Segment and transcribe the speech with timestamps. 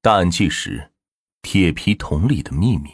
[0.00, 0.92] 大案纪实：
[1.42, 2.88] 铁皮桶里的秘密。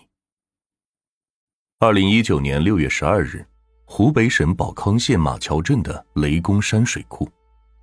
[1.79, 3.45] 二零一九年六月十二日，
[3.85, 7.29] 湖北省保康县马桥镇的雷公山水库，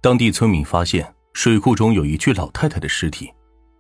[0.01, 3.31] 当地村民发现水库中有一具老太太的尸体。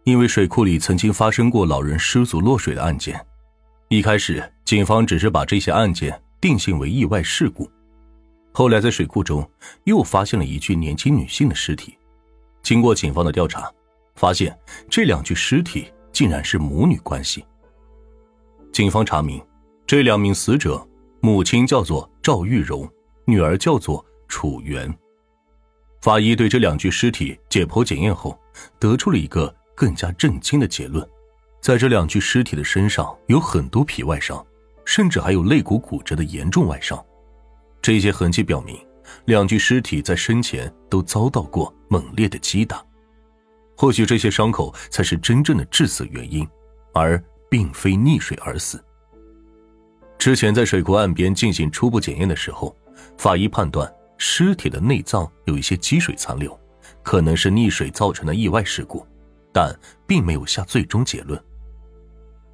[0.03, 3.19] 因为水库里曾经发生过老人失足落水的案件，
[3.89, 7.67] 一开始警方只是把这些案件定性为意外事故。
[8.51, 9.49] 后来在水库中
[9.85, 11.97] 又发现了一具年轻女性的尸体，
[12.61, 13.71] 经过警方的调查，
[14.21, 14.55] 发现
[14.87, 17.43] 这两具尸体竟然是母女关系。
[18.71, 19.43] 警方查明，
[19.87, 20.87] 这两名死者
[21.21, 22.87] 母亲叫做赵玉荣，
[23.25, 24.93] 女儿叫做楚媛。
[26.03, 28.39] 法医对这两具尸体解剖检验后，
[28.79, 29.51] 得出了一个。
[29.73, 31.03] 更加震惊的结论，
[31.59, 34.45] 在这两具尸体的身上有很多皮外伤，
[34.85, 37.03] 甚至还有肋骨骨折的严重外伤。
[37.81, 38.77] 这些痕迹表明，
[39.25, 42.85] 两具尸体在生前都遭到过猛烈的击打。
[43.81, 46.47] 或许这些伤口才是真正的致死原因，
[46.93, 48.79] 而并非溺水而死。
[50.19, 52.77] 之前在水库岸边进行初步检验的时候，
[53.17, 56.55] 法医判断尸体的内脏有一些积水残留，
[57.01, 59.03] 可能是溺水造成的意外事故。
[59.51, 59.75] 但
[60.05, 61.43] 并没有下最终结论。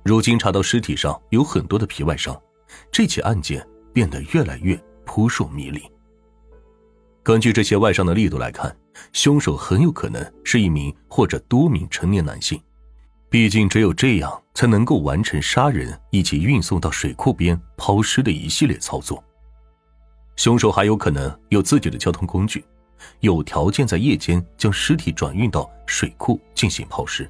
[0.05, 2.41] 如今查到尸体上有很多的皮外伤，
[2.89, 5.81] 这起案件变得越来越扑朔迷离。
[7.27, 8.73] 根据这些外伤的力度来看，
[9.11, 12.57] 凶手很有可能是一名或者多名成年男性，
[13.29, 19.21] 毕竟只有这样才能够完成杀人以及运送到水库边抛尸的一系列操作。
[20.37, 22.63] 凶手还有可能有自己的交通工具。
[23.19, 27.29] 有条件在夜间将尸体转运到水库进行抛尸。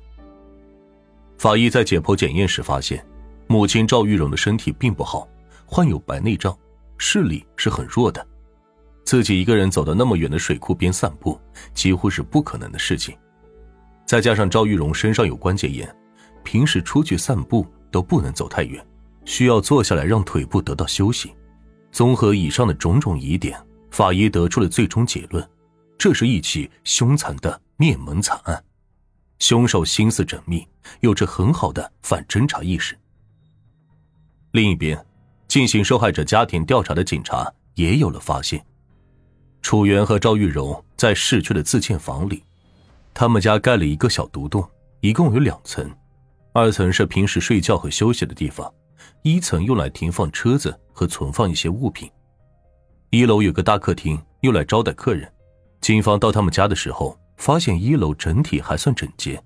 [1.40, 3.04] 法医在解剖检验时发现，
[3.48, 5.28] 母亲赵玉荣的身体并不好，
[5.66, 6.56] 患有白内障，
[7.00, 8.24] 视力是很弱的。
[9.08, 11.40] 自己一个人走到那么远的水库边散步，
[11.74, 13.18] 几乎是不可能的事情。
[14.06, 15.96] 再加上赵玉荣身上有关节炎，
[16.44, 18.86] 平时出去散步都不能走太远，
[19.24, 21.34] 需要坐下来让腿部得到休息。
[21.90, 23.58] 综合以上的种种疑点，
[23.92, 25.50] 法医得出了最终结论。
[25.98, 28.62] 这是一起凶残的灭门惨案，
[29.40, 30.68] 凶手心思缜密，
[31.00, 32.94] 有着很好的反侦查意识。
[34.52, 35.02] 另一边，
[35.48, 38.62] 进行受害者家庭调查的警察也有了发现：
[39.62, 42.44] 楚源和赵玉荣在市区的自建房里，
[43.14, 44.68] 他们家盖了一个小独栋，
[45.02, 45.90] 一共有两层，
[46.54, 48.72] 二层是平时睡觉和休息的地方，
[49.24, 52.10] 一层用来停放车子和存放一些物品，
[53.10, 55.30] 一楼有个大客厅，用来招待客人。
[55.82, 59.42] 警方到他们家的时候，发现一楼整体还算整洁，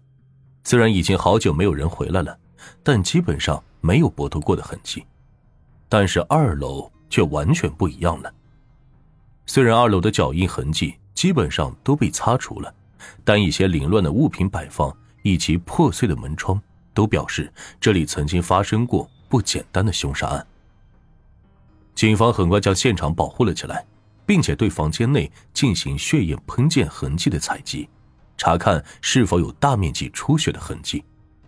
[0.63, 2.37] 虽然已经好久没有人回来了，
[2.83, 5.03] 但基本上没有搏斗过的痕迹。
[5.89, 8.33] 但是二楼却完全不一样了。
[9.53, 12.73] 虽然二楼的脚印痕迹基本上都被擦除了，
[13.25, 16.57] 但一些凌乱的物品摆放以及破碎的门窗，
[16.93, 20.47] 都表示这里曾经发生过不简单的凶杀案。
[21.93, 23.85] 警方很快将现场保护了起来。
[24.25, 27.89] 并且对房间内进行血液喷溅痕迹的采集，
[28.37, 31.03] 查看是否有大面积出血的痕迹。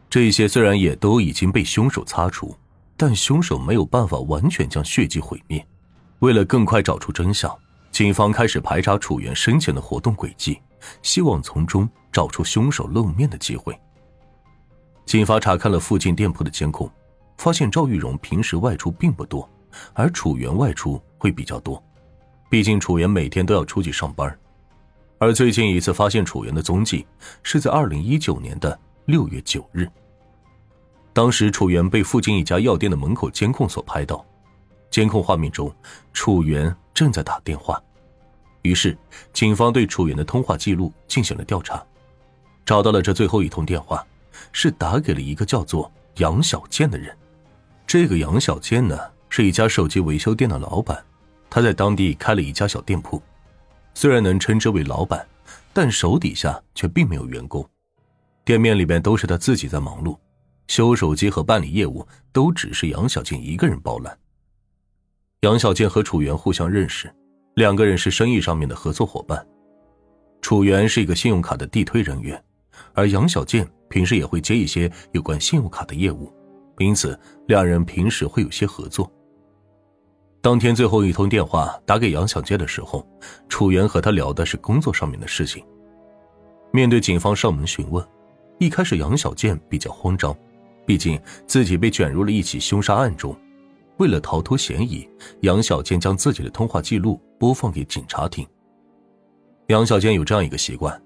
[0.10, 2.54] 这些虽然也都已经被凶手擦除，
[2.98, 5.66] 但凶手没有办法完全将血迹毁灭。
[6.20, 7.58] 为了更快找出真相，
[7.94, 10.60] 警方开始排查楚源生前的活动轨迹，
[11.04, 13.80] 希望从中找出凶手露面的机会。
[15.06, 16.92] 警方查看了附近店铺的监控，
[17.38, 19.48] 发现赵玉荣平时外出并不多，
[19.94, 21.82] 而楚源外出会比较多。
[22.50, 24.36] 毕竟楚源每天都要出去上班，
[25.20, 27.06] 而最近一次发现楚源的踪迹
[27.44, 29.88] 是在二零一九年的六月九日。
[31.14, 34.26] 当时楚源被附近一家药店的门口监控所拍到，
[34.94, 35.74] 监控画面中
[36.14, 37.82] 楚源正在打电话。
[38.62, 38.96] 于是
[39.34, 41.84] 警方对楚源的通话记录进行了调查，
[42.64, 44.06] 找到了这最后一通电话，
[44.52, 47.18] 是打给了一个叫做杨小健的人。
[47.88, 48.96] 这个杨小健呢，
[49.30, 51.04] 是一家手机维修店的老板。
[51.50, 53.20] 他在当地开了一家小店铺，
[53.96, 55.28] 虽然能称之为老板，
[55.74, 57.68] 但手底下却并没有员工。
[58.46, 60.16] 店面里边都是他自己在忙碌，
[60.68, 64.16] 修手机和办理业务都只是杨小健一个人包揽。
[65.44, 67.14] 杨小健和楚源互相认识，
[67.56, 69.46] 两个人是生意上面的合作伙伴。
[70.42, 72.42] 楚源是一个信用卡的地推人员，
[72.94, 76.32] 而杨小健平时也会接一些有关信用卡的业务，
[76.78, 79.12] 因此两人平时会有些合作。
[80.42, 83.06] 当天最后一通电话打给杨小健的时候，
[83.50, 85.62] 楚源和他聊的是工作上面的事情。
[86.72, 88.02] 面对警方上门询问，
[88.60, 90.34] 一开始杨小健比较慌张，
[90.86, 93.38] 毕竟自己被卷入了一起凶杀案中。
[93.98, 95.08] 为了逃脱嫌疑，
[95.42, 98.48] 杨小健将自己的通话记录播放给警察听。
[99.68, 101.02] 杨小健有这样一个习惯，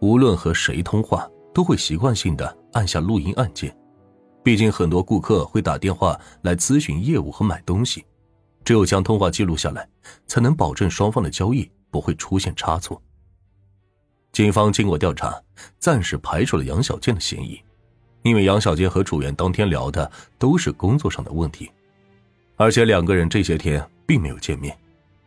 [0.00, 3.74] 无论和谁通话，都会习惯性的按下录音按键。
[4.42, 8.04] 毕竟很多顾客会打电话来咨询业务和买东西，
[8.64, 9.88] 只有将通话记录下来，
[10.26, 13.00] 才能保证双方的交易不会出现差错。
[14.32, 15.40] 警方经过调查，
[15.78, 17.60] 暂时排除了杨小建的嫌疑，
[18.22, 21.70] 因为杨小建和楚源当天聊的都是工作上的问题，
[22.56, 24.76] 而且两个人这些天并没有见面。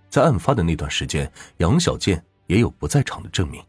[0.10, 3.62] 在案发的那段时间，杨小建也有不在场的证明。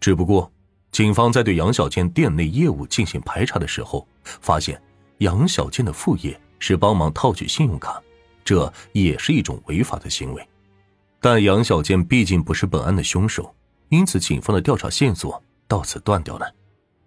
[0.00, 0.50] 只不过，
[0.90, 4.80] 警方在对杨小建店内业务进行排查的时候，发现
[5.18, 8.02] 杨小建的副业是帮忙套取信用卡，
[8.44, 10.48] 这也是一种违法的行为。
[11.20, 13.54] 但杨小建毕竟不是本案的凶手，
[13.90, 16.52] 因此警方的调查线索到此断掉了，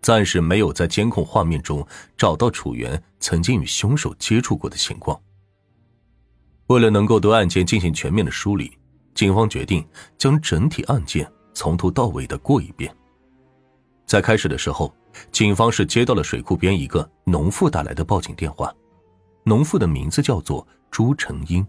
[0.02, 1.86] 暂时没有在监控画面中
[2.16, 5.20] 找到楚源曾经与凶手接触过的情况。
[6.72, 8.72] 为了能够对案件进行全面的梳理，
[9.14, 9.86] 警方决定
[10.18, 12.96] 将整体案件从头到尾的过一遍。
[14.06, 14.94] 在开始的时候，
[15.32, 18.74] 警方是接到了水库边一个农妇打来的报警电话，
[19.44, 21.66] 农妇的名字叫做朱成英。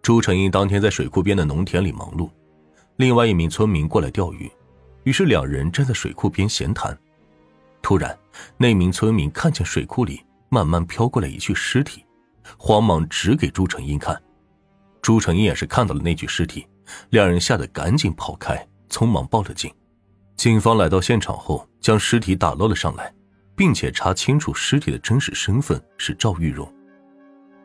[0.00, 2.30] 朱成英当天在水库边的农田里忙碌，
[2.96, 4.50] 另外一名村民过来钓鱼，
[5.04, 6.98] 于是两人站在水库边闲谈。
[7.82, 8.18] 突然，
[8.56, 12.02] 那名村民看见水库里慢慢飘过来一具尸体。
[12.56, 14.20] 慌忙指给朱成英看，
[15.02, 16.66] 朱成英也是看到了那具尸体，
[17.10, 19.72] 两人吓得赶紧跑开，匆忙报了警。
[20.36, 23.12] 警方来到现场后，将尸体打捞了上来，
[23.54, 26.66] 并且查清楚尸体的真实身份是赵玉荣。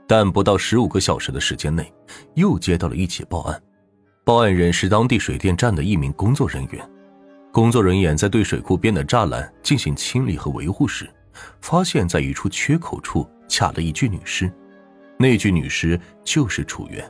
[0.07, 1.91] 但不到十五个小时的时间内，
[2.33, 3.63] 又接到了一起报案，
[4.23, 6.89] 报案人是当地水电站的一名工作人员。
[7.51, 11.09] 工作人员在对水库边的栅栏进行清理和维护时，
[11.61, 14.51] 发现在一处缺口处卡了一具女尸。
[15.25, 17.03] 那具女尸就是楚源。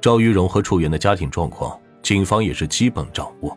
[0.00, 3.56] 赵玉荣和楚源的家庭状况，警方也是基本掌握。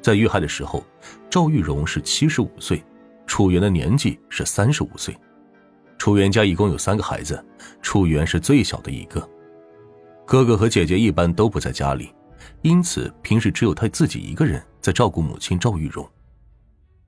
[0.00, 0.84] 在遇害的时候，
[1.28, 2.80] 赵玉荣是七十五岁，
[3.26, 5.16] 楚源的年纪是三十五岁。
[5.98, 7.44] 楚源家一共有三个孩子，
[7.82, 9.28] 楚源是最小的一个。
[10.24, 12.14] 哥哥和姐姐一般都不在家里，
[12.62, 16.08] 因此平时只有他自己一个人在照顾母亲赵玉荣。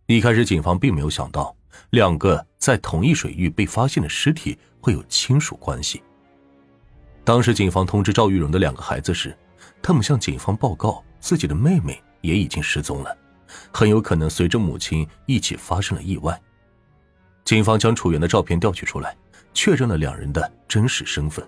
[0.07, 1.55] 一开始，警方并没有想到
[1.91, 4.59] 两个在同一水域被发现的尸体。
[4.79, 6.01] 会有亲属关系。
[7.25, 9.37] 当时警方通知赵玉荣的两个孩子时，
[9.83, 13.19] 他们向警方报告自己的妹妹也已经失踪了，
[13.73, 16.41] 很有可能随着母亲一起发生了意外。
[17.45, 19.17] 警方将楚源的照片调取出来，
[19.53, 21.45] 确认了两人的真实身份。